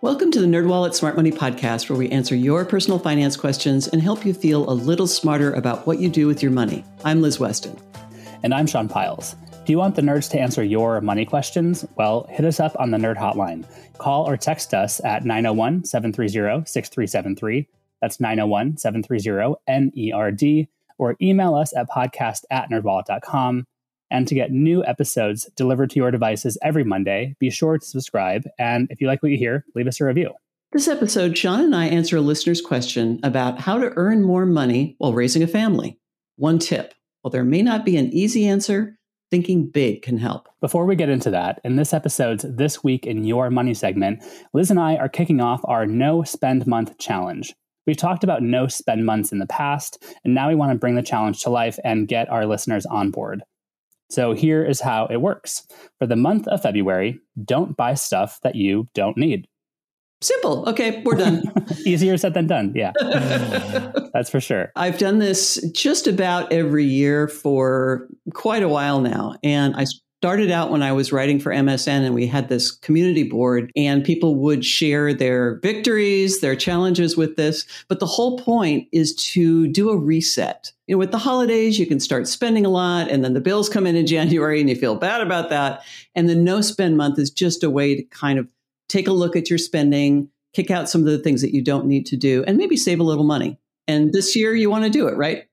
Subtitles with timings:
[0.00, 4.00] Welcome to the NerdWallet Smart Money Podcast, where we answer your personal finance questions and
[4.00, 6.84] help you feel a little smarter about what you do with your money.
[7.04, 7.76] I'm Liz Weston.
[8.44, 9.34] And I'm Sean Pyles.
[9.66, 11.84] Do you want the nerds to answer your money questions?
[11.96, 13.64] Well, hit us up on the Nerd Hotline.
[13.98, 17.66] Call or text us at 901 730 6373.
[18.00, 20.68] That's 901 730 NERD.
[20.98, 23.66] Or email us at podcast at nerdwallet.com.
[24.10, 28.44] And to get new episodes delivered to your devices every Monday, be sure to subscribe.
[28.58, 30.32] And if you like what you hear, leave us a review.
[30.72, 34.96] This episode, Sean and I answer a listener's question about how to earn more money
[34.98, 35.98] while raising a family.
[36.36, 38.98] One tip while there may not be an easy answer,
[39.30, 40.48] thinking big can help.
[40.60, 44.22] Before we get into that, in this episode's This Week in Your Money segment,
[44.52, 47.54] Liz and I are kicking off our No Spend Month challenge.
[47.86, 50.94] We've talked about no spend months in the past, and now we want to bring
[50.94, 53.42] the challenge to life and get our listeners on board.
[54.10, 55.66] So here is how it works.
[55.98, 59.46] For the month of February, don't buy stuff that you don't need.
[60.20, 60.68] Simple.
[60.68, 61.42] Okay, we're done.
[61.86, 62.72] Easier said than done.
[62.74, 62.92] Yeah.
[64.12, 64.72] That's for sure.
[64.74, 69.36] I've done this just about every year for quite a while now.
[69.44, 69.84] And I
[70.20, 74.04] started out when I was writing for MSN and we had this community board and
[74.04, 77.64] people would share their victories, their challenges with this.
[77.86, 80.72] But the whole point is to do a reset.
[80.88, 83.68] You know, with the holidays, you can start spending a lot and then the bills
[83.68, 85.82] come in in January and you feel bad about that.
[86.16, 88.48] And the no spend month is just a way to kind of
[88.88, 91.86] take a look at your spending, kick out some of the things that you don't
[91.86, 93.56] need to do and maybe save a little money.
[93.86, 95.47] And this year you want to do it, right?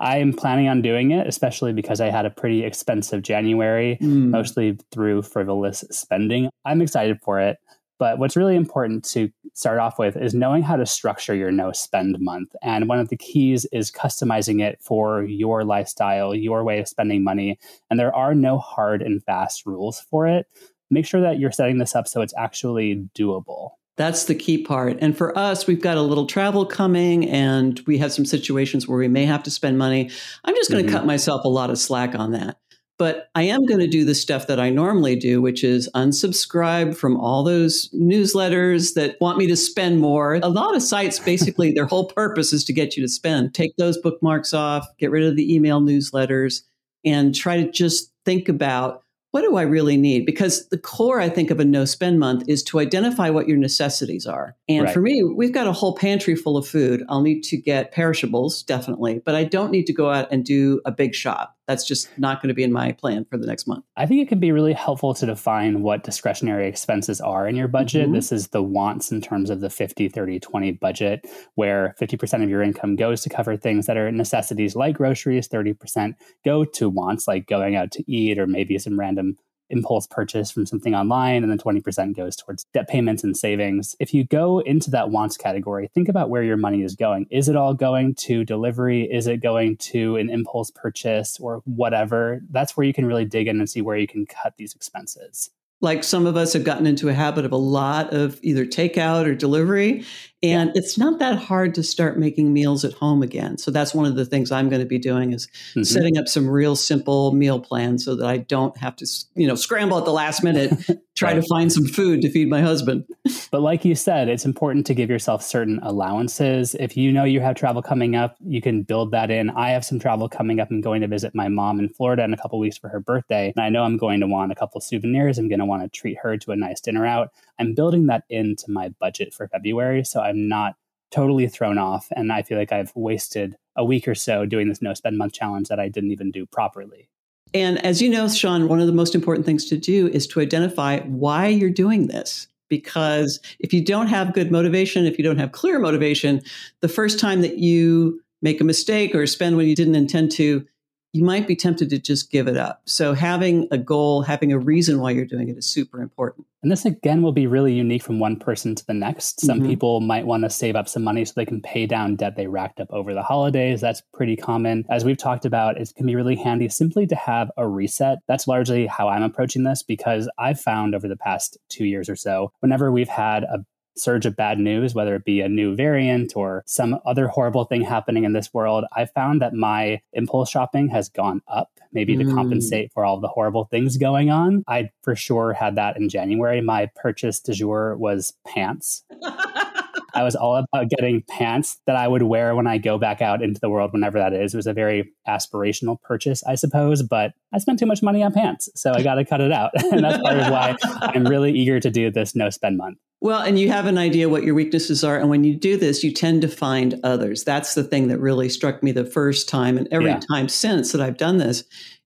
[0.00, 4.30] I am planning on doing it, especially because I had a pretty expensive January, mm.
[4.30, 6.50] mostly through frivolous spending.
[6.64, 7.58] I'm excited for it.
[7.98, 11.72] But what's really important to start off with is knowing how to structure your no
[11.72, 12.54] spend month.
[12.62, 17.24] And one of the keys is customizing it for your lifestyle, your way of spending
[17.24, 17.58] money.
[17.90, 20.46] And there are no hard and fast rules for it.
[20.90, 23.70] Make sure that you're setting this up so it's actually doable.
[23.98, 24.96] That's the key part.
[25.00, 28.96] And for us, we've got a little travel coming and we have some situations where
[28.96, 30.10] we may have to spend money.
[30.44, 30.98] I'm just going to mm-hmm.
[30.98, 32.58] cut myself a lot of slack on that.
[32.96, 36.96] But I am going to do the stuff that I normally do, which is unsubscribe
[36.96, 40.34] from all those newsletters that want me to spend more.
[40.42, 43.52] A lot of sites, basically, their whole purpose is to get you to spend.
[43.52, 46.62] Take those bookmarks off, get rid of the email newsletters,
[47.04, 50.24] and try to just think about what do I really need?
[50.24, 53.58] Because the core, I think, of a no spend month is to identify what your
[53.58, 54.56] necessities are.
[54.68, 54.94] And right.
[54.94, 57.04] for me, we've got a whole pantry full of food.
[57.08, 60.80] I'll need to get perishables, definitely, but I don't need to go out and do
[60.86, 61.57] a big shop.
[61.68, 63.84] That's just not going to be in my plan for the next month.
[63.94, 67.68] I think it can be really helpful to define what discretionary expenses are in your
[67.68, 68.06] budget.
[68.06, 68.14] Mm-hmm.
[68.14, 72.48] This is the wants in terms of the 50, 30, 20 budget, where 50% of
[72.48, 77.28] your income goes to cover things that are necessities like groceries, 30% go to wants
[77.28, 79.36] like going out to eat or maybe some random
[79.70, 83.96] impulse purchase from something online, and then 20% goes towards debt payments and savings.
[84.00, 87.26] If you go into that wants category, think about where your money is going.
[87.30, 89.04] Is it all going to delivery?
[89.04, 92.40] Is it going to an impulse purchase or whatever?
[92.50, 95.50] That's where you can really dig in and see where you can cut these expenses
[95.80, 99.26] like some of us have gotten into a habit of a lot of either takeout
[99.26, 100.04] or delivery
[100.40, 100.72] and yeah.
[100.76, 104.14] it's not that hard to start making meals at home again so that's one of
[104.14, 105.82] the things i'm going to be doing is mm-hmm.
[105.82, 109.54] setting up some real simple meal plans so that i don't have to you know
[109.54, 110.72] scramble at the last minute
[111.16, 111.42] try right.
[111.42, 113.04] to find some food to feed my husband
[113.50, 117.40] but like you said it's important to give yourself certain allowances if you know you
[117.40, 120.70] have travel coming up you can build that in i have some travel coming up
[120.70, 123.52] i'm going to visit my mom in florida in a couple weeks for her birthday
[123.56, 125.88] and i know i'm going to want a couple souvenirs i'm going to want to
[125.88, 130.04] treat her to a nice dinner out i'm building that into my budget for february
[130.04, 130.74] so I'm not
[131.10, 132.08] totally thrown off.
[132.14, 135.32] And I feel like I've wasted a week or so doing this no spend month
[135.32, 137.08] challenge that I didn't even do properly.
[137.54, 140.40] And as you know, Sean, one of the most important things to do is to
[140.40, 142.46] identify why you're doing this.
[142.68, 146.42] Because if you don't have good motivation, if you don't have clear motivation,
[146.82, 150.66] the first time that you make a mistake or spend when you didn't intend to,
[151.12, 152.82] you might be tempted to just give it up.
[152.84, 156.46] So having a goal, having a reason why you're doing it is super important.
[156.62, 159.40] And this again will be really unique from one person to the next.
[159.40, 159.68] Some mm-hmm.
[159.68, 162.48] people might want to save up some money so they can pay down debt they
[162.48, 163.80] racked up over the holidays.
[163.80, 164.84] That's pretty common.
[164.90, 168.18] As we've talked about, it can be really handy simply to have a reset.
[168.26, 172.16] That's largely how I'm approaching this because I've found over the past two years or
[172.16, 173.64] so, whenever we've had a
[173.98, 177.82] surge of bad news, whether it be a new variant or some other horrible thing
[177.82, 182.28] happening in this world, I found that my impulse shopping has gone up, maybe mm.
[182.28, 184.64] to compensate for all the horrible things going on.
[184.68, 186.60] I for sure had that in January.
[186.60, 189.04] My purchase du jour was pants.
[190.14, 193.42] I was all about getting pants that I would wear when I go back out
[193.42, 194.54] into the world, whenever that is.
[194.54, 198.32] It was a very aspirational purchase, I suppose, but I spent too much money on
[198.32, 198.68] pants.
[198.74, 199.70] So I got to cut it out.
[199.92, 202.98] and that's part of why I'm really eager to do this no spend month.
[203.20, 205.18] Well, and you have an idea what your weaknesses are.
[205.18, 207.42] And when you do this, you tend to find others.
[207.42, 209.76] That's the thing that really struck me the first time.
[209.76, 210.20] And every yeah.
[210.30, 211.64] time since that I've done this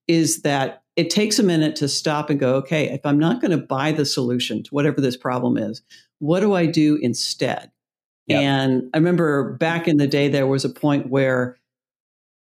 [0.08, 3.50] is that it takes a minute to stop and go, okay, if I'm not going
[3.50, 5.82] to buy the solution to whatever this problem is,
[6.18, 7.71] what do I do instead?
[8.26, 8.40] Yep.
[8.40, 11.58] And I remember back in the day, there was a point where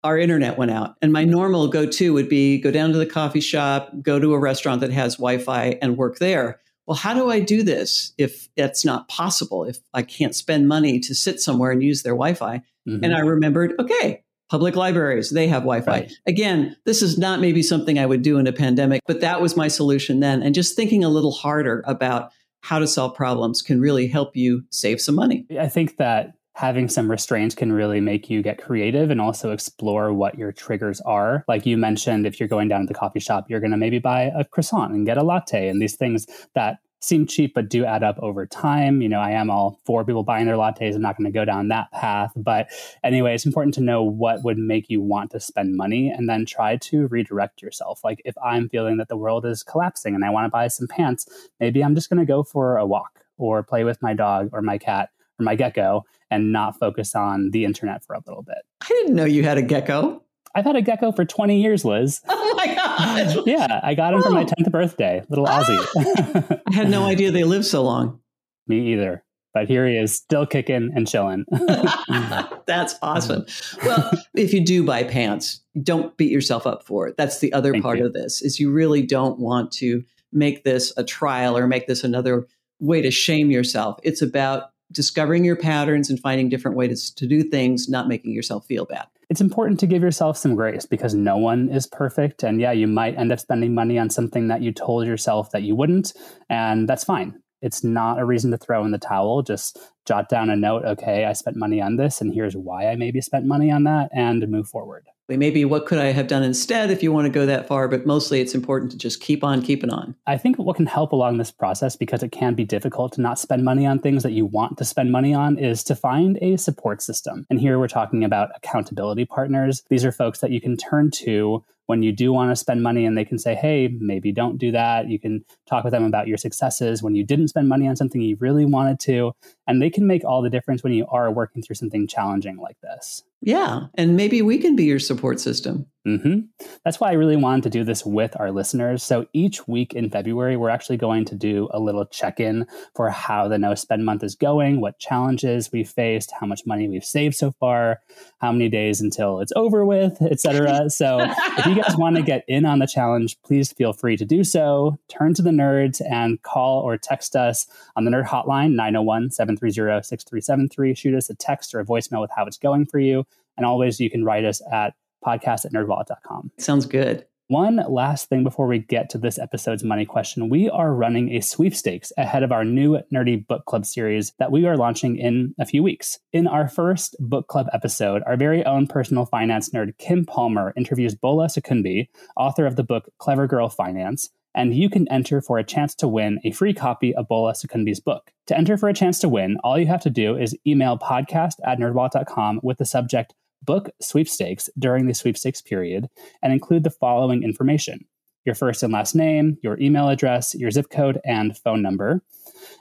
[0.03, 0.95] our internet went out.
[1.01, 4.33] And my normal go to would be go down to the coffee shop, go to
[4.33, 8.13] a restaurant that has Wi Fi and work there well, how do I do this
[8.17, 12.13] if that's not possible, if I can't spend money to sit somewhere and use their
[12.13, 12.61] Wi Fi?
[12.87, 13.03] Mm-hmm.
[13.03, 15.91] And I remembered, okay, public libraries, they have Wi Fi.
[15.91, 16.13] Right.
[16.25, 19.57] Again, this is not maybe something I would do in a pandemic, but that was
[19.57, 20.41] my solution then.
[20.41, 22.31] And just thinking a little harder about
[22.67, 25.45] how to solve problems can really help you save some money.
[25.57, 30.11] I think that having some restraint can really make you get creative and also explore
[30.11, 31.45] what your triggers are.
[31.47, 33.99] Like you mentioned, if you're going down to the coffee shop, you're going to maybe
[33.99, 37.85] buy a croissant and get a latte and these things that seem cheap but do
[37.85, 39.01] add up over time.
[39.01, 40.95] You know, I am all for people buying their lattes.
[40.95, 42.31] I'm not going to go down that path.
[42.35, 42.69] But
[43.03, 46.45] anyway, it's important to know what would make you want to spend money and then
[46.45, 48.01] try to redirect yourself.
[48.03, 50.87] Like if I'm feeling that the world is collapsing and I want to buy some
[50.87, 51.27] pants,
[51.59, 54.61] maybe I'm just going to go for a walk or play with my dog or
[54.61, 55.09] my cat
[55.39, 58.57] or my gecko and not focus on the internet for a little bit.
[58.81, 60.23] I didn't know you had a gecko.
[60.57, 62.21] I've had a gecko for 20 years, Liz.
[62.29, 63.43] Oh my God.
[63.45, 64.23] yeah, I got him oh.
[64.23, 65.61] for my 10th birthday, little ah.
[65.61, 66.61] Aussie.
[66.67, 68.19] I had no idea they lived so long.
[68.67, 69.23] Me either.
[69.53, 71.45] But here he is, still kicking and chilling.
[72.65, 73.45] That's awesome.
[73.85, 77.15] Well, if you do buy pants, don't beat yourself up for it.
[77.15, 78.07] That's the other Thank part you.
[78.07, 82.03] of this is you really don't want to make this a trial or make this
[82.03, 82.47] another
[82.79, 83.99] way to shame yourself.
[84.01, 88.65] It's about discovering your patterns and finding different ways to do things, not making yourself
[88.65, 89.05] feel bad.
[89.29, 92.43] It's important to give yourself some grace because no one is perfect.
[92.43, 95.63] And yeah, you might end up spending money on something that you told yourself that
[95.63, 96.13] you wouldn't,
[96.49, 97.41] and that's fine.
[97.61, 99.41] It's not a reason to throw in the towel.
[99.41, 102.95] Just jot down a note, okay, I spent money on this, and here's why I
[102.95, 105.05] maybe spent money on that, and move forward.
[105.29, 108.05] Maybe what could I have done instead if you want to go that far, but
[108.05, 110.15] mostly it's important to just keep on keeping on.
[110.25, 113.37] I think what can help along this process, because it can be difficult to not
[113.37, 116.55] spend money on things that you want to spend money on, is to find a
[116.57, 117.45] support system.
[117.49, 119.83] And here we're talking about accountability partners.
[119.89, 123.05] These are folks that you can turn to when you do want to spend money
[123.05, 125.09] and they can say, hey, maybe don't do that.
[125.09, 128.21] You can talk with them about your successes when you didn't spend money on something
[128.21, 129.33] you really wanted to.
[129.67, 132.79] And they can make all the difference when you are working through something challenging like
[132.81, 133.23] this.
[133.41, 133.87] Yeah.
[133.95, 135.85] And maybe we can be your support system.
[136.07, 136.65] Mm-hmm.
[136.85, 139.03] That's why I really wanted to do this with our listeners.
[139.03, 143.09] So each week in February, we're actually going to do a little check in for
[143.09, 147.03] how the no spend month is going, what challenges we faced, how much money we've
[147.03, 147.99] saved so far,
[148.39, 150.89] how many days until it's over with, etc.
[150.89, 154.23] so if you guys want to get in on the challenge, please feel free to
[154.23, 154.97] do so.
[155.09, 157.67] Turn to the nerds and call or text us
[157.97, 160.95] on the nerd hotline 901 730 6373.
[160.95, 163.26] Shoot us a text or a voicemail with how it's going for you.
[163.55, 164.93] And always, you can write us at
[165.25, 166.51] podcast at nerdwallet.com.
[166.57, 167.25] Sounds good.
[167.49, 170.49] One last thing before we get to this episode's money question.
[170.49, 174.65] We are running a sweepstakes ahead of our new Nerdy Book Club series that we
[174.65, 176.19] are launching in a few weeks.
[176.33, 181.15] In our first book club episode, our very own personal finance nerd Kim Palmer interviews
[181.15, 185.63] Bola Sokunbi, author of the book Clever Girl Finance, and you can enter for a
[185.63, 188.31] chance to win a free copy of Bola Sokunbi's book.
[188.47, 191.53] To enter for a chance to win, all you have to do is email podcast
[191.63, 196.09] at nerdwallet.com with the subject book sweepstakes during the sweepstakes period
[196.41, 198.05] and include the following information
[198.47, 202.23] your first and last name, your email address, your zip code, and phone number.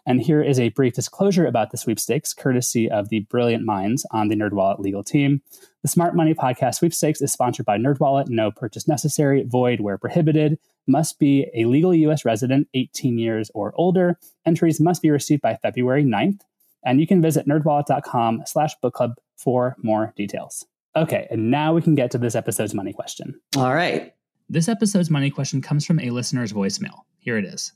[0.07, 4.29] And here is a brief disclosure about the sweepstakes, courtesy of the brilliant minds on
[4.29, 5.43] the NerdWallet legal team.
[5.83, 8.29] The Smart Money Podcast sweepstakes is sponsored by NerdWallet.
[8.29, 10.59] No purchase necessary, void where prohibited.
[10.87, 12.25] Must be a legal U.S.
[12.25, 14.19] resident, 18 years or older.
[14.47, 16.41] Entries must be received by February 9th.
[16.85, 20.65] And you can visit nerdwallet.com slash book club for more details.
[20.95, 23.39] Okay, and now we can get to this episode's money question.
[23.57, 24.15] All right.
[24.49, 27.01] This episode's money question comes from a listener's voicemail.
[27.19, 27.73] Here it is.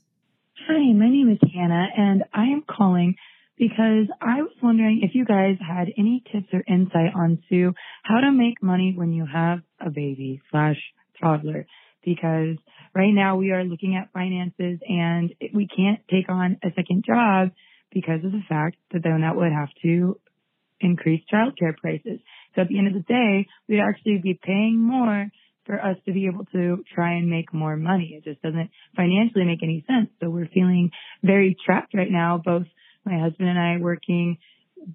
[0.69, 3.15] Hi, my name is Hannah, and I am calling
[3.57, 7.73] because I was wondering if you guys had any tips or insight onto
[8.03, 10.77] how to make money when you have a baby slash
[11.21, 11.67] toddler.
[12.05, 12.55] Because
[12.95, 17.49] right now we are looking at finances and we can't take on a second job
[17.91, 20.17] because of the fact that then that would have to
[20.79, 22.21] increase childcare prices.
[22.55, 25.27] So at the end of the day, we'd actually be paying more
[25.65, 28.15] for us to be able to try and make more money.
[28.17, 30.09] It just doesn't financially make any sense.
[30.19, 30.91] So we're feeling
[31.23, 32.65] very trapped right now, both
[33.05, 34.37] my husband and I working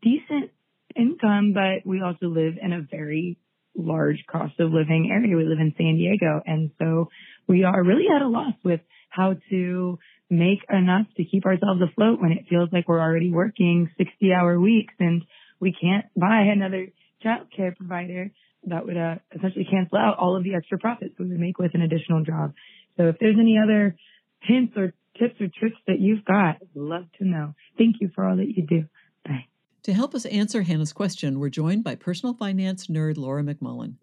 [0.03, 0.51] decent
[0.97, 3.39] income, but we also live in a very
[3.77, 5.37] large cost of living area.
[5.37, 6.41] We live in San Diego.
[6.45, 7.09] And so
[7.47, 8.81] we are really at a loss with
[9.11, 13.91] how to make enough to keep ourselves afloat when it feels like we're already working
[13.97, 15.23] 60 hour weeks and
[15.61, 16.89] we can't buy another
[17.23, 18.31] child care provider
[18.67, 21.75] that would uh, essentially cancel out all of the extra profits we would make with
[21.75, 22.53] an additional job.
[22.97, 23.97] So if there's any other
[24.41, 27.55] hints or tips or tricks that you've got, I'd love to know.
[27.79, 28.85] Thank you for all that you do.
[29.25, 29.47] Bye.
[29.85, 33.95] To help us answer Hannah's question, we're joined by personal finance nerd Laura McMullen.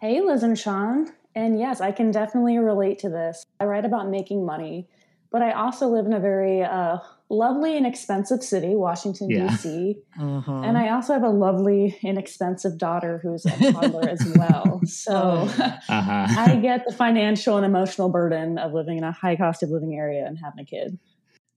[0.00, 1.12] Hey, Liz and Sean.
[1.34, 3.44] And yes, I can definitely relate to this.
[3.60, 4.88] I write about making money,
[5.30, 6.98] but I also live in a very uh,
[7.28, 9.48] lovely and expensive city, Washington, yeah.
[9.48, 9.96] D.C.
[10.20, 10.52] Uh-huh.
[10.52, 14.80] And I also have a lovely, inexpensive daughter who's a toddler as well.
[14.86, 16.26] So uh-huh.
[16.38, 19.94] I get the financial and emotional burden of living in a high cost of living
[19.94, 20.98] area and having a kid.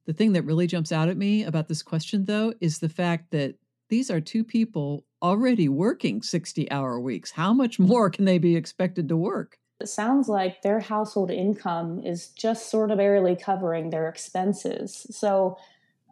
[0.06, 3.32] The thing that really jumps out at me about this question, though, is the fact
[3.32, 3.56] that
[3.90, 7.32] these are two people already working 60 hour weeks.
[7.32, 9.60] How much more can they be expected to work?
[9.80, 15.08] It sounds like their household income is just sort of barely covering their expenses.
[15.12, 15.58] So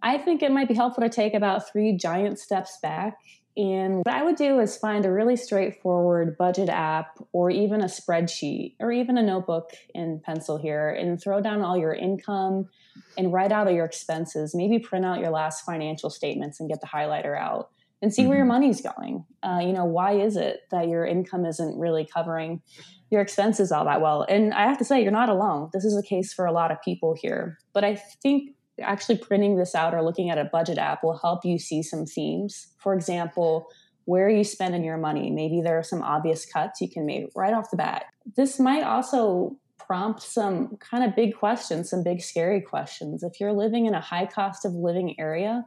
[0.01, 3.17] I think it might be helpful to take about three giant steps back.
[3.57, 7.85] And what I would do is find a really straightforward budget app or even a
[7.85, 12.69] spreadsheet or even a notebook and pencil here and throw down all your income
[13.17, 14.53] and write out all your expenses.
[14.53, 17.71] Maybe print out your last financial statements and get the highlighter out
[18.01, 18.29] and see mm-hmm.
[18.29, 18.53] where your mm-hmm.
[18.53, 19.25] money's going.
[19.41, 22.61] Uh, you know, why is it that your income isn't really covering
[23.09, 24.25] your expenses all that well?
[24.27, 25.69] And I have to say, you're not alone.
[25.73, 27.57] This is the case for a lot of people here.
[27.73, 31.43] But I think actually printing this out or looking at a budget app will help
[31.43, 32.67] you see some themes.
[32.77, 33.67] For example,
[34.05, 35.31] where are you spending your money?
[35.31, 38.05] Maybe there are some obvious cuts you can make right off the bat.
[38.35, 43.23] This might also prompt some kind of big questions, some big scary questions.
[43.23, 45.65] If you're living in a high cost of living area,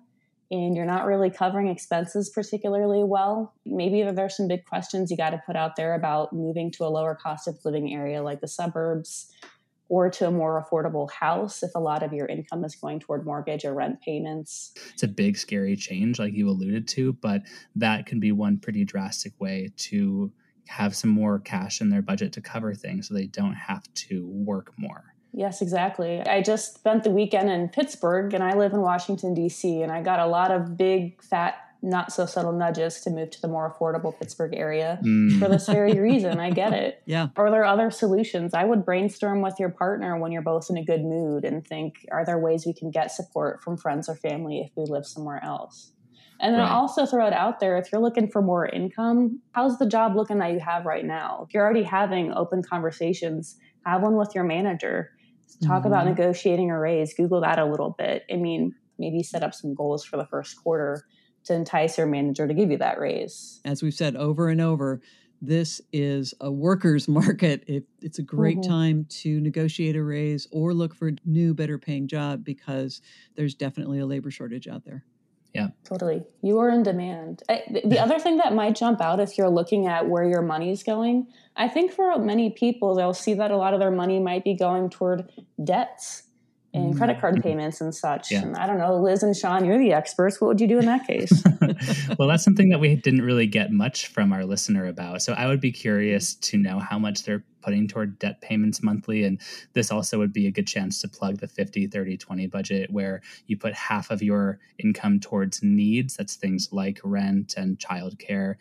[0.50, 5.30] and you're not really covering expenses particularly well, maybe there's some big questions you got
[5.30, 8.48] to put out there about moving to a lower cost of living area like the
[8.48, 9.32] suburbs
[9.88, 13.26] or to a more affordable house if a lot of your income is going toward
[13.26, 14.72] mortgage or rent payments.
[14.92, 17.42] It's a big, scary change, like you alluded to, but
[17.74, 20.32] that can be one pretty drastic way to
[20.68, 24.28] have some more cash in their budget to cover things so they don't have to
[24.28, 25.09] work more.
[25.32, 26.20] Yes, exactly.
[26.20, 30.02] I just spent the weekend in Pittsburgh and I live in Washington, D.C., and I
[30.02, 33.72] got a lot of big, fat, not so subtle nudges to move to the more
[33.72, 35.38] affordable Pittsburgh area mm.
[35.38, 36.38] for this very reason.
[36.40, 37.02] I get it.
[37.06, 37.28] Yeah.
[37.36, 38.54] Are there other solutions?
[38.54, 42.06] I would brainstorm with your partner when you're both in a good mood and think,
[42.10, 45.42] are there ways we can get support from friends or family if we live somewhere
[45.42, 45.92] else?
[46.40, 46.70] And then right.
[46.70, 50.38] also throw it out there if you're looking for more income, how's the job looking
[50.38, 51.44] that you have right now?
[51.46, 55.10] If you're already having open conversations, have one with your manager
[55.58, 55.88] talk mm-hmm.
[55.88, 57.14] about negotiating a raise.
[57.14, 58.24] Google that a little bit.
[58.32, 61.04] I mean maybe set up some goals for the first quarter
[61.44, 63.60] to entice your manager to give you that raise.
[63.64, 65.00] As we've said over and over
[65.42, 67.64] this is a workers market.
[67.66, 68.70] It, it's a great mm-hmm.
[68.70, 73.00] time to negotiate a raise or look for a new better paying job because
[73.36, 75.04] there's definitely a labor shortage out there
[75.54, 75.68] yeah.
[75.84, 76.22] Totally.
[76.42, 77.42] You are in demand.
[77.48, 80.82] I, the other thing that might jump out if you're looking at where your money's
[80.82, 81.26] going,
[81.56, 84.54] I think for many people, they'll see that a lot of their money might be
[84.54, 85.30] going toward
[85.62, 86.22] debts
[86.72, 87.42] and credit card mm-hmm.
[87.42, 88.30] payments and such.
[88.30, 88.42] Yeah.
[88.42, 90.40] And I don't know, Liz and Sean, you're the experts.
[90.40, 91.42] What would you do in that case?
[92.18, 95.22] well, that's something that we didn't really get much from our listener about.
[95.22, 99.24] So I would be curious to know how much they're putting toward debt payments monthly.
[99.24, 99.40] And
[99.74, 103.20] this also would be a good chance to plug the 50, 30, 20 budget where
[103.46, 106.16] you put half of your income towards needs.
[106.16, 108.56] That's things like rent and childcare.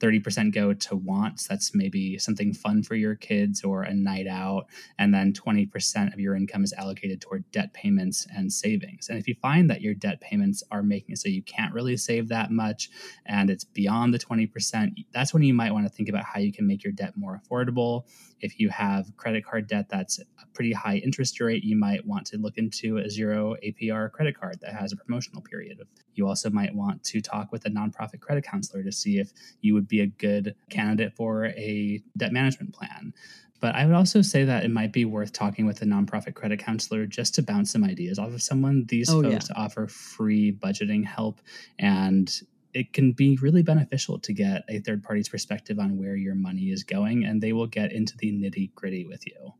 [0.00, 1.46] 30% go to wants.
[1.46, 4.66] That's maybe something fun for your kids or a night out.
[4.98, 9.08] And then 20% of your income is allocated toward debt payments and savings.
[9.08, 11.96] And if you find that your debt payments are making it so you can't really
[11.96, 12.90] save that much
[13.26, 16.52] and it's beyond the 20%, that's when you might want to think about how you
[16.52, 18.04] can make your debt more affordable.
[18.40, 22.26] If you have credit card debt that's a pretty high interest rate, you might want
[22.28, 25.78] to look into a zero APR credit card that has a promotional period.
[26.14, 29.74] You also might want to talk with a nonprofit credit counselor to see if you
[29.74, 33.12] would be a good candidate for a debt management plan.
[33.60, 36.60] But I would also say that it might be worth talking with a nonprofit credit
[36.60, 38.86] counselor just to bounce some ideas off of someone.
[38.88, 39.62] These oh, folks yeah.
[39.62, 41.40] offer free budgeting help
[41.78, 42.40] and
[42.72, 46.70] it can be really beneficial to get a third party's perspective on where your money
[46.70, 49.52] is going and they will get into the nitty gritty with you.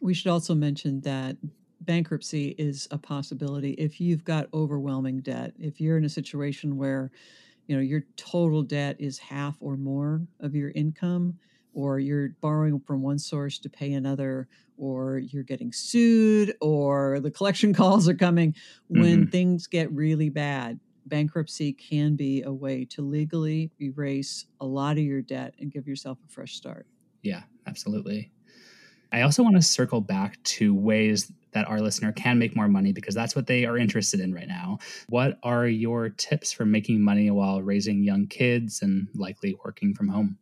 [0.00, 1.36] We should also mention that
[1.80, 5.52] bankruptcy is a possibility if you've got overwhelming debt.
[5.58, 7.10] If you're in a situation where,
[7.66, 11.38] you know, your total debt is half or more of your income,
[11.74, 17.30] or you're borrowing from one source to pay another, or you're getting sued, or the
[17.30, 18.54] collection calls are coming
[18.88, 19.30] when mm-hmm.
[19.30, 20.78] things get really bad.
[21.06, 25.88] bankruptcy can be a way to legally erase a lot of your debt and give
[25.88, 26.86] yourself a fresh start.
[27.22, 28.30] Yeah, absolutely.
[29.12, 32.92] I also want to circle back to ways that our listener can make more money
[32.92, 34.78] because that's what they are interested in right now.
[35.08, 40.08] What are your tips for making money while raising young kids and likely working from
[40.08, 40.38] home?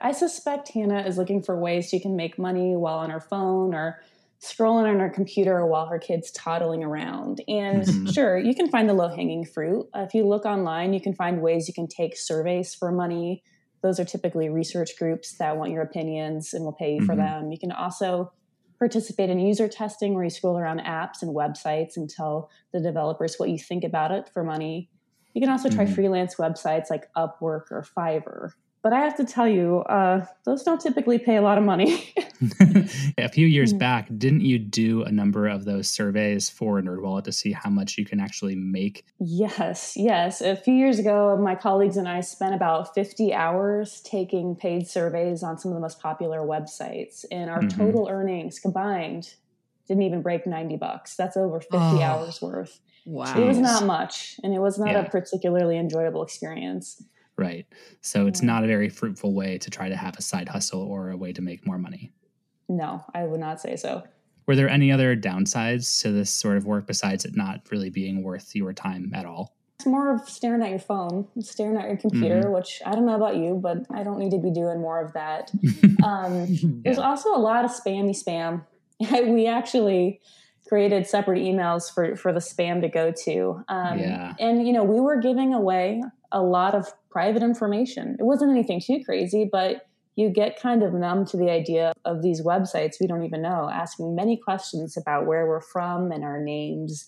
[0.00, 3.74] I suspect Hannah is looking for ways she can make money while on her phone
[3.74, 4.00] or
[4.40, 7.40] scrolling on her computer while her kid's toddling around.
[7.48, 8.06] And mm-hmm.
[8.06, 9.88] sure, you can find the low hanging fruit.
[9.94, 13.42] If you look online, you can find ways you can take surveys for money
[13.82, 17.06] those are typically research groups that want your opinions and will pay you mm-hmm.
[17.06, 17.52] for them.
[17.52, 18.32] You can also
[18.78, 23.36] participate in user testing where you scroll around apps and websites and tell the developers
[23.36, 24.88] what you think about it for money.
[25.34, 25.94] You can also try mm-hmm.
[25.94, 28.52] freelance websites like Upwork or Fiverr.
[28.88, 32.10] But I have to tell you, uh, those don't typically pay a lot of money.
[33.18, 37.32] a few years back, didn't you do a number of those surveys for NerdWallet to
[37.32, 39.04] see how much you can actually make?
[39.20, 40.40] Yes, yes.
[40.40, 45.42] A few years ago, my colleagues and I spent about 50 hours taking paid surveys
[45.42, 47.78] on some of the most popular websites, and our mm-hmm.
[47.78, 49.34] total earnings combined
[49.86, 51.14] didn't even break 90 bucks.
[51.14, 52.80] That's over 50 oh, hours worth.
[53.04, 53.38] Wow.
[53.38, 55.00] It was not much, and it was not yeah.
[55.00, 57.02] a particularly enjoyable experience.
[57.38, 57.66] Right.
[58.00, 61.10] So it's not a very fruitful way to try to have a side hustle or
[61.10, 62.12] a way to make more money.
[62.68, 64.02] No, I would not say so.
[64.46, 68.22] Were there any other downsides to this sort of work besides it not really being
[68.22, 69.54] worth your time at all?
[69.78, 72.52] It's more of staring at your phone, staring at your computer, mm-hmm.
[72.52, 75.12] which I don't know about you, but I don't need to be doing more of
[75.12, 75.52] that.
[76.02, 76.70] um, yeah.
[76.82, 78.64] There's also a lot of spammy spam.
[79.28, 80.20] we actually
[80.68, 83.62] created separate emails for for the spam to go to.
[83.68, 84.34] Um, yeah.
[84.40, 88.16] And you know, we were giving away a lot of private information.
[88.18, 92.22] It wasn't anything too crazy, but you get kind of numb to the idea of
[92.22, 96.40] these websites we don't even know, asking many questions about where we're from and our
[96.40, 97.06] names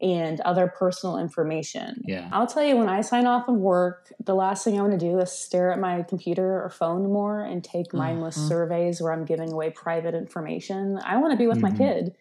[0.00, 2.02] and other personal information.
[2.04, 2.28] Yeah.
[2.30, 4.98] I'll tell you when I sign off of work, the last thing I want to
[4.98, 8.48] do is stare at my computer or phone more and take mindless uh-huh.
[8.48, 11.00] surveys where I'm giving away private information.
[11.04, 11.72] I want to be with mm-hmm.
[11.72, 12.14] my kid,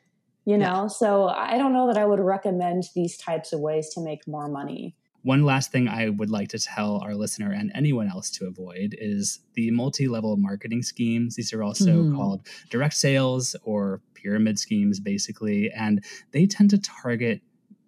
[0.45, 0.83] you know?
[0.83, 0.87] Yeah.
[0.87, 4.47] So I don't know that I would recommend these types of ways to make more
[4.47, 4.95] money.
[5.25, 8.95] One last thing I would like to tell our listener and anyone else to avoid
[8.99, 11.35] is the multi level marketing schemes.
[11.35, 12.15] These are also mm.
[12.15, 15.71] called direct sales or pyramid schemes, basically.
[15.71, 17.41] And they tend to target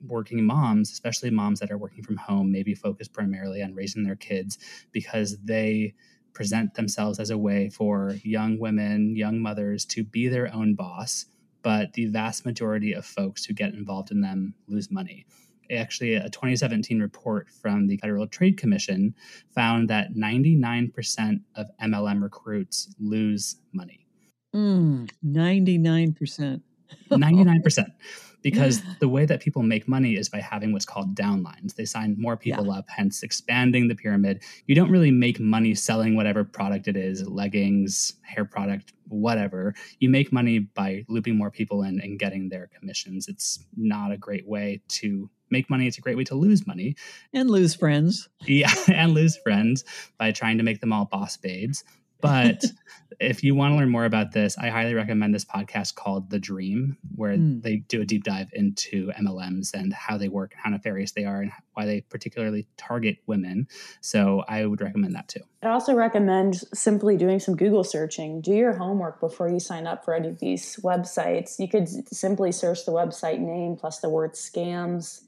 [0.07, 4.15] working moms, especially moms that are working from home, maybe focused primarily on raising their
[4.15, 4.57] kids
[4.91, 5.93] because they
[6.33, 11.27] present themselves as a way for young women, young mothers to be their own boss.
[11.61, 15.27] But the vast majority of folks who get involved in them lose money
[15.71, 19.15] actually a 2017 report from the Federal Trade Commission
[19.53, 24.05] found that 99% of MLM recruits lose money.
[24.55, 26.61] Mm, 99%.
[27.11, 27.91] 99%.
[28.51, 31.75] Because the way that people make money is by having what's called downlines.
[31.75, 32.79] They sign more people yeah.
[32.79, 34.43] up, hence expanding the pyramid.
[34.65, 39.73] You don't really make money selling whatever product it is leggings, hair product, whatever.
[39.99, 43.27] You make money by looping more people in and getting their commissions.
[43.27, 45.87] It's not a great way to make money.
[45.87, 46.95] It's a great way to lose money
[47.33, 48.29] and lose friends.
[48.45, 49.83] Yeah, and lose friends
[50.17, 51.83] by trying to make them all boss babes.
[52.21, 52.63] But
[53.19, 56.39] if you want to learn more about this, I highly recommend this podcast called The
[56.39, 57.61] Dream, where mm.
[57.61, 61.41] they do a deep dive into MLMs and how they work, how nefarious they are,
[61.41, 63.67] and why they particularly target women.
[64.01, 65.41] So I would recommend that too.
[65.63, 68.41] I also recommend simply doing some Google searching.
[68.41, 71.59] Do your homework before you sign up for any of these websites.
[71.59, 75.26] You could simply search the website name plus the word scams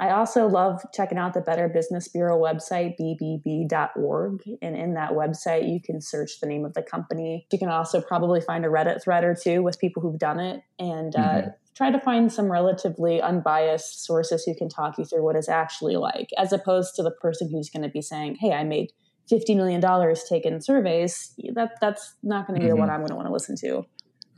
[0.00, 4.42] I also love checking out the Better Business Bureau website, bbb.org.
[4.62, 7.46] And in that website, you can search the name of the company.
[7.52, 10.62] You can also probably find a Reddit thread or two with people who've done it
[10.78, 11.48] and uh, mm-hmm.
[11.74, 15.96] try to find some relatively unbiased sources who can talk you through what it's actually
[15.96, 18.92] like, as opposed to the person who's going to be saying, hey, I made
[19.30, 19.82] $50 million
[20.28, 21.34] taking surveys.
[21.54, 22.80] That, that's not going to be mm-hmm.
[22.80, 23.84] what I'm going to want to listen to.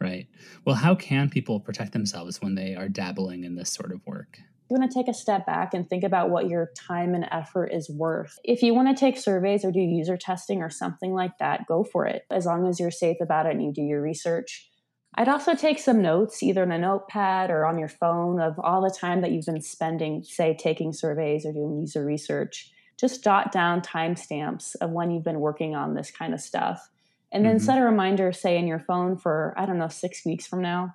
[0.01, 0.27] Right.
[0.65, 4.39] Well, how can people protect themselves when they are dabbling in this sort of work?
[4.71, 7.67] You want to take a step back and think about what your time and effort
[7.73, 8.39] is worth.
[8.45, 11.83] If you want to take surveys or do user testing or something like that, go
[11.83, 14.69] for it, as long as you're safe about it and you do your research.
[15.17, 18.81] I'd also take some notes, either in a notepad or on your phone, of all
[18.81, 22.71] the time that you've been spending, say, taking surveys or doing user research.
[22.99, 26.91] Just jot down timestamps of when you've been working on this kind of stuff.
[27.33, 27.65] And then mm-hmm.
[27.65, 30.95] set a reminder, say, in your phone for, I don't know, six weeks from now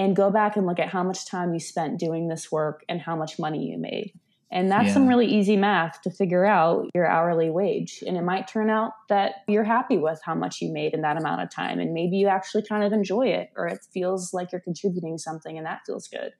[0.00, 3.02] and go back and look at how much time you spent doing this work and
[3.02, 4.14] how much money you made.
[4.50, 4.94] And that's yeah.
[4.94, 8.02] some really easy math to figure out your hourly wage.
[8.06, 11.18] And it might turn out that you're happy with how much you made in that
[11.18, 11.78] amount of time.
[11.78, 15.58] And maybe you actually kind of enjoy it or it feels like you're contributing something
[15.58, 16.32] and that feels good.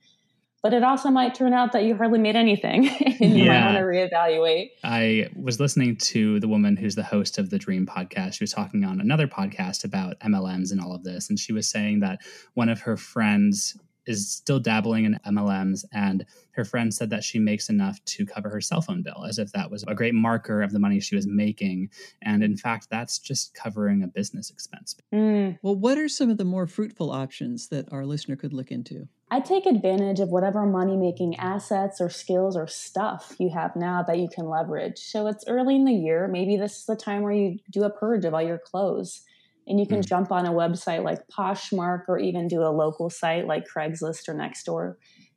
[0.62, 2.88] But it also might turn out that you hardly made anything
[3.20, 3.60] and you yeah.
[3.60, 4.70] might want to reevaluate.
[4.84, 8.34] I was listening to the woman who's the host of the Dream podcast.
[8.34, 11.30] She was talking on another podcast about MLMs and all of this.
[11.30, 12.20] And she was saying that
[12.54, 17.38] one of her friends is still dabbling in MLMs, and her friend said that she
[17.38, 20.62] makes enough to cover her cell phone bill, as if that was a great marker
[20.62, 21.90] of the money she was making.
[22.22, 24.96] And in fact, that's just covering a business expense.
[25.12, 25.58] Mm.
[25.62, 29.08] Well, what are some of the more fruitful options that our listener could look into?
[29.32, 34.02] I take advantage of whatever money making assets or skills or stuff you have now
[34.02, 34.98] that you can leverage.
[34.98, 36.26] So it's early in the year.
[36.26, 39.22] Maybe this is the time where you do a purge of all your clothes
[39.66, 40.06] and you can mm.
[40.06, 44.34] jump on a website like Poshmark or even do a local site like Craigslist or
[44.34, 44.94] Nextdoor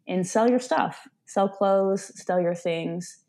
[0.08, 3.20] and sell your stuff, sell clothes, sell your things.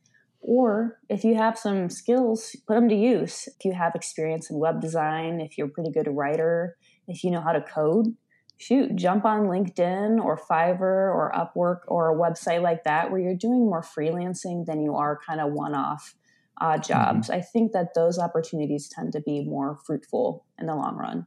[0.41, 3.49] Or if you have some skills, put them to use.
[3.59, 6.77] If you have experience in web design, if you're a pretty good writer,
[7.09, 8.15] if you know how to code,
[8.59, 13.35] shoot, jump on LinkedIn or Fiverr or Upwork or a website like that where you're
[13.35, 16.15] doing more freelancing than you are kind of one off
[16.59, 16.93] odd mm-hmm.
[16.93, 17.29] jobs.
[17.29, 17.39] Mm-hmm.
[17.39, 21.27] I think that those opportunities tend to be more fruitful in the long run.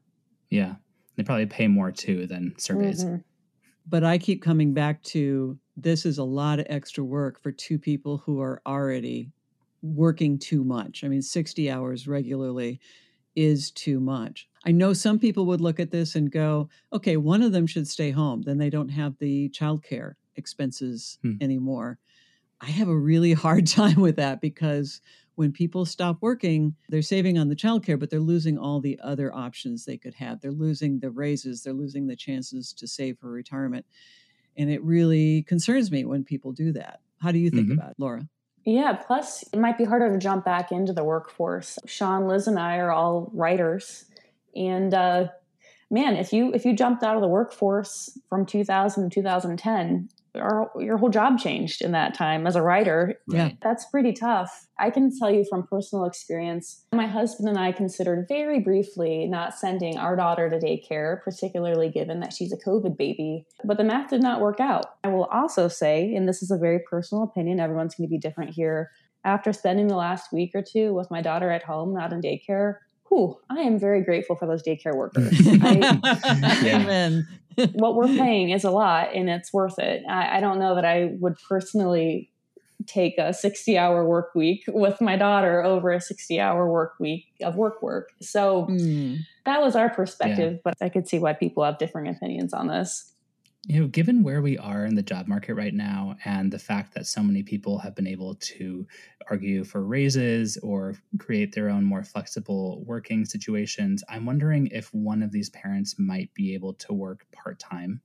[0.50, 0.76] Yeah.
[1.16, 3.04] They probably pay more too than surveys.
[3.04, 3.18] Mm-hmm.
[3.90, 7.80] But I keep coming back to this is a lot of extra work for two
[7.80, 9.32] people who are already
[9.82, 11.04] working too much.
[11.04, 12.80] I mean, 60 hours regularly
[13.36, 14.50] is too much.
[14.66, 17.88] I know some people would look at this and go, okay, one of them should
[17.88, 18.42] stay home.
[18.42, 21.34] Then they don't have the childcare expenses hmm.
[21.40, 22.00] anymore.
[22.62, 25.02] I have a really hard time with that because
[25.36, 29.34] when people stop working, they're saving on the childcare, but they're losing all the other
[29.34, 30.42] options they could have.
[30.42, 33.86] They're losing the raises, they're losing the chances to save for retirement.
[34.58, 37.02] And it really concerns me when people do that.
[37.22, 37.80] How do you think mm-hmm.
[37.80, 38.28] about it, Laura?
[38.66, 41.80] Yeah, plus it might be harder to jump back into the workforce.
[41.86, 44.06] Sean, Liz, and I are all writers.
[44.56, 45.28] And uh,
[45.90, 50.10] man, if you if you jumped out of the workforce from 2000 to 2010,
[50.40, 53.16] our, your whole job changed in that time as a writer.
[53.28, 53.52] Yeah.
[53.62, 54.68] That's pretty tough.
[54.80, 59.54] I can tell you from personal experience, my husband and I considered very briefly not
[59.54, 64.10] sending our daughter to daycare, particularly given that she's a COVID baby, but the math
[64.10, 64.86] did not work out.
[65.04, 68.20] I will also say, and this is a very personal opinion, everyone's going to be
[68.20, 68.92] different here.
[69.24, 72.76] After spending the last week or two with my daughter at home, not in daycare,
[73.10, 75.34] whew, I am very grateful for those daycare workers.
[75.46, 76.00] I,
[76.64, 77.28] Amen.
[77.74, 80.04] What we're paying is a lot and it's worth it.
[80.10, 82.30] I, I don't know that I would personally
[82.86, 87.26] take a 60 hour work week with my daughter over a 60 hour work week
[87.42, 88.12] of work work.
[88.22, 89.20] So mm.
[89.46, 90.60] that was our perspective, yeah.
[90.64, 93.14] but I could see why people have differing opinions on this
[93.68, 96.94] you know, given where we are in the job market right now and the fact
[96.94, 98.88] that so many people have been able to
[99.30, 105.22] argue for raises or create their own more flexible working situations, I'm wondering if one
[105.22, 108.00] of these parents might be able to work part time.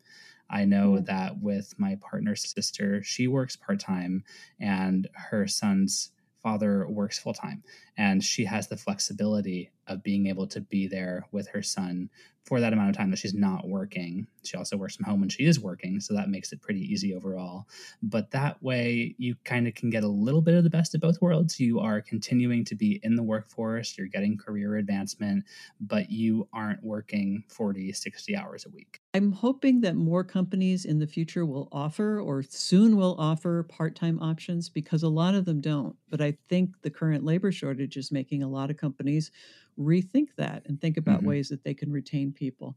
[0.50, 1.04] I know mm-hmm.
[1.04, 4.24] that with my partner's sister, she works part time
[4.58, 6.10] and her son's
[6.42, 7.62] father works full time
[7.96, 12.08] and she has the flexibility of being able to be there with her son
[12.44, 14.26] for that amount of time that she's not working.
[14.42, 17.14] She also works from home when she is working, so that makes it pretty easy
[17.14, 17.68] overall.
[18.02, 21.00] But that way, you kind of can get a little bit of the best of
[21.00, 21.60] both worlds.
[21.60, 25.44] You are continuing to be in the workforce, you're getting career advancement,
[25.80, 29.00] but you aren't working 40, 60 hours a week.
[29.14, 33.94] I'm hoping that more companies in the future will offer or soon will offer part
[33.94, 35.94] time options because a lot of them don't.
[36.10, 39.30] But I think the current labor shortage is making a lot of companies
[39.78, 41.28] rethink that and think about mm-hmm.
[41.28, 42.76] ways that they can retain people.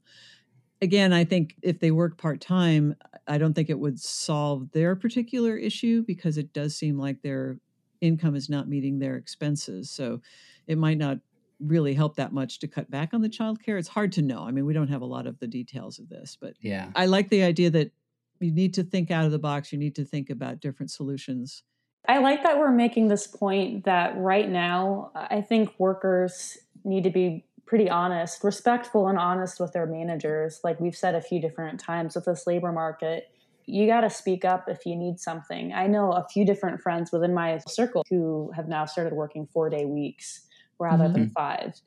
[0.82, 2.96] Again, I think if they work part time,
[3.28, 7.60] I don't think it would solve their particular issue because it does seem like their
[8.02, 9.90] income is not meeting their expenses.
[9.90, 10.22] So
[10.68, 11.20] it might not
[11.60, 13.80] really help that much to cut back on the childcare.
[13.80, 14.44] It's hard to know.
[14.44, 17.06] I mean, we don't have a lot of the details of this, but yeah, I
[17.06, 17.92] like the idea that
[18.40, 19.72] you need to think out of the box.
[19.72, 21.64] You need to think about different solutions.
[22.08, 27.10] I like that we're making this point that right now, I think workers need to
[27.10, 30.60] be pretty honest, respectful, and honest with their managers.
[30.64, 33.30] Like we've said a few different times with this labor market,
[33.66, 35.74] you got to speak up if you need something.
[35.74, 39.70] I know a few different friends within my circle who have now started working four
[39.70, 40.42] day weeks
[40.80, 41.14] rather mm-hmm.
[41.14, 41.82] than five.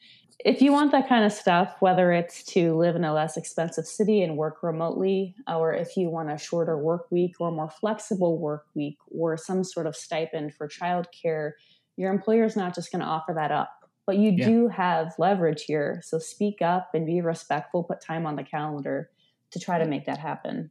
[0.45, 3.87] If you want that kind of stuff, whether it's to live in a less expensive
[3.87, 8.39] city and work remotely, or if you want a shorter work week or more flexible
[8.39, 11.53] work week or some sort of stipend for childcare,
[11.97, 13.78] your employer is not just going to offer that up
[14.09, 14.47] but you yeah.
[14.47, 16.01] do have leverage here.
[16.03, 19.11] So speak up and be respectful, put time on the calendar
[19.51, 20.71] to try to make that happen.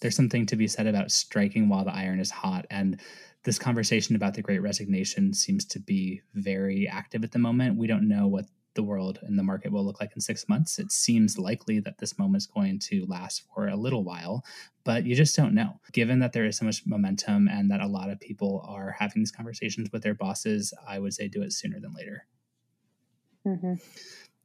[0.00, 2.64] There's something to be said about striking while the iron is hot.
[2.70, 2.98] And
[3.44, 7.76] this conversation about the great resignation seems to be very active at the moment.
[7.76, 10.78] We don't know what the world and the market will look like in six months.
[10.78, 14.42] It seems likely that this moment is going to last for a little while,
[14.84, 15.78] but you just don't know.
[15.92, 19.20] Given that there is so much momentum and that a lot of people are having
[19.20, 22.24] these conversations with their bosses, I would say do it sooner than later.
[23.48, 23.74] Mm-hmm.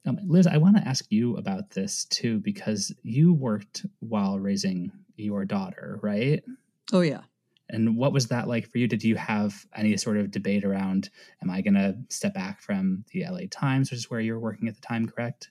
[0.05, 4.91] Um, Liz, I want to ask you about this too, because you worked while raising
[5.15, 6.43] your daughter, right?
[6.91, 7.21] Oh, yeah.
[7.69, 8.87] And what was that like for you?
[8.87, 11.09] Did you have any sort of debate around,
[11.41, 14.39] am I going to step back from the LA Times, which is where you were
[14.39, 15.49] working at the time, correct?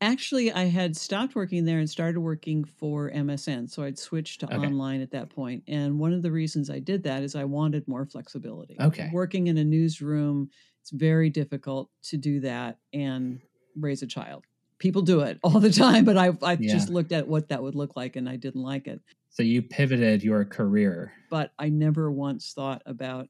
[0.00, 3.68] Actually, I had stopped working there and started working for MSN.
[3.68, 4.56] So I'd switched to okay.
[4.56, 5.64] online at that point.
[5.66, 8.76] And one of the reasons I did that is I wanted more flexibility.
[8.80, 9.10] Okay.
[9.12, 10.50] Working in a newsroom,
[10.82, 13.40] it's very difficult to do that and
[13.76, 14.44] raise a child.
[14.78, 16.72] People do it all the time, but I, I yeah.
[16.72, 19.00] just looked at what that would look like and I didn't like it.
[19.30, 21.12] So you pivoted your career.
[21.28, 23.28] But I never once thought about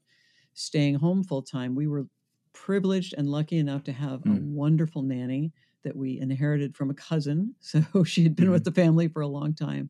[0.53, 1.75] staying home full time.
[1.75, 2.05] We were
[2.53, 4.37] privileged and lucky enough to have mm.
[4.37, 7.55] a wonderful nanny that we inherited from a cousin.
[7.61, 8.53] So she had been mm-hmm.
[8.53, 9.89] with the family for a long time.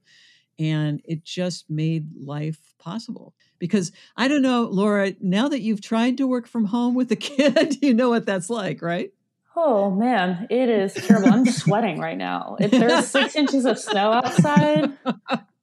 [0.57, 3.33] And it just made life possible.
[3.59, 7.15] Because I don't know, Laura, now that you've tried to work from home with a
[7.15, 9.11] kid, you know what that's like, right?
[9.55, 11.33] Oh man, it is terrible.
[11.33, 12.55] I'm sweating right now.
[12.59, 14.93] If there's six inches of snow outside,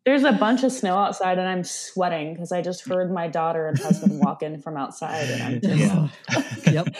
[0.04, 3.68] there's a bunch of snow outside, and I'm sweating because I just heard my daughter
[3.68, 6.12] and husband walk in from outside, and I'm just
[6.66, 6.82] yeah.
[6.84, 6.94] yep.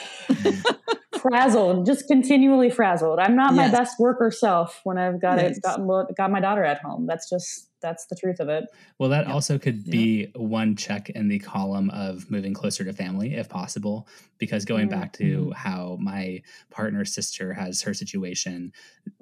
[1.28, 3.18] Frazzled, just continually frazzled.
[3.18, 3.72] I'm not yes.
[3.72, 5.58] my best worker self when I've got yes.
[5.58, 7.06] it got, got my daughter at home.
[7.06, 8.64] That's just that's the truth of it.
[8.98, 13.34] Well, that also could be one check in the column of moving closer to family
[13.34, 14.08] if possible.
[14.38, 15.00] Because going mm-hmm.
[15.00, 15.52] back to mm-hmm.
[15.52, 18.72] how my partner's sister has her situation,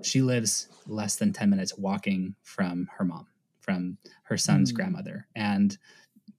[0.03, 3.27] she lives less than 10 minutes walking from her mom,
[3.61, 4.77] from her son's mm-hmm.
[4.77, 5.27] grandmother.
[5.35, 5.77] And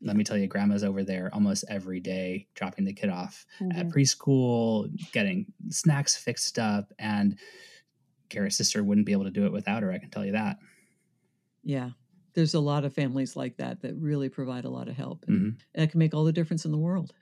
[0.02, 3.78] let me tell you, grandma's over there almost every day, dropping the kid off mm-hmm.
[3.78, 6.94] at preschool, getting snacks fixed up.
[7.00, 7.38] And
[8.30, 9.92] Garrett's sister wouldn't be able to do it without her.
[9.92, 10.58] I can tell you that.
[11.64, 11.92] Yeah.
[12.34, 15.26] There's a lot of families like that that really provide a lot of help.
[15.28, 15.80] And, mm-hmm.
[15.80, 17.14] that can make all the difference in the world.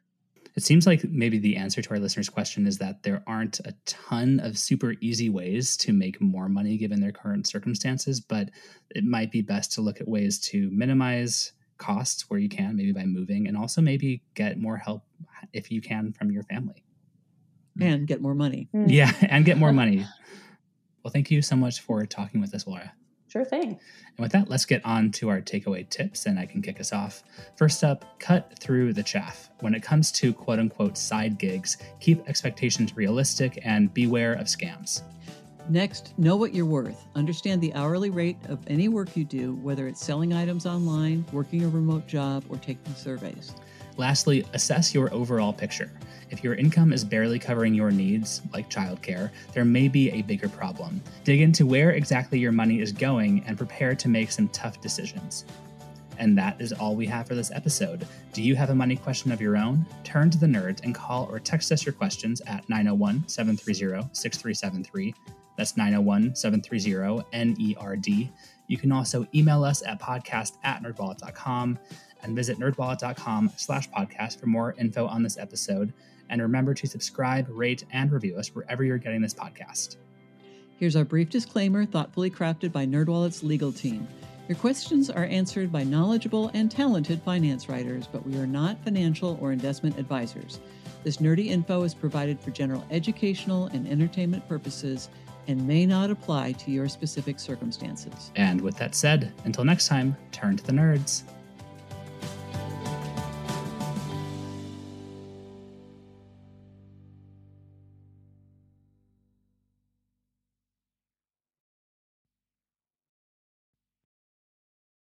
[0.55, 3.73] It seems like maybe the answer to our listeners' question is that there aren't a
[3.85, 8.49] ton of super easy ways to make more money given their current circumstances, but
[8.91, 12.91] it might be best to look at ways to minimize costs where you can, maybe
[12.91, 15.03] by moving, and also maybe get more help
[15.51, 16.83] if you can from your family.
[17.79, 18.69] And get more money.
[18.73, 18.85] Mm.
[18.87, 20.05] Yeah, and get more money.
[21.03, 22.93] Well, thank you so much for talking with us, Laura.
[23.27, 23.69] Sure thing.
[23.69, 26.93] And with that, let's get on to our takeaway tips, and I can kick us
[26.93, 27.23] off.
[27.55, 29.49] First up, cut through the chaff.
[29.59, 35.01] When it comes to quote unquote side gigs, keep expectations realistic and beware of scams.
[35.69, 37.05] Next, know what you're worth.
[37.15, 41.63] Understand the hourly rate of any work you do, whether it's selling items online, working
[41.63, 43.53] a remote job, or taking surveys.
[43.95, 45.89] Lastly, assess your overall picture.
[46.31, 50.49] If your income is barely covering your needs, like childcare, there may be a bigger
[50.49, 51.01] problem.
[51.23, 55.45] Dig into where exactly your money is going and prepare to make some tough decisions.
[56.17, 58.05] And that is all we have for this episode.
[58.33, 59.85] Do you have a money question of your own?
[60.03, 65.13] Turn to the nerds and call or text us your questions at 901 730 6373
[65.57, 68.29] that's 901 730 NERD.
[68.67, 71.79] You can also email us at podcast at nerdwallet.com
[72.23, 75.93] and visit nerdwallet.com slash podcast for more info on this episode.
[76.29, 79.97] And remember to subscribe, rate, and review us wherever you're getting this podcast.
[80.79, 84.07] Here's our brief disclaimer, thoughtfully crafted by NerdWallet's legal team.
[84.49, 89.37] Your questions are answered by knowledgeable and talented finance writers, but we are not financial
[89.41, 90.59] or investment advisors.
[91.03, 95.09] This nerdy info is provided for general educational and entertainment purposes
[95.47, 98.31] and may not apply to your specific circumstances.
[98.35, 101.23] And with that said, until next time, turn to the nerds.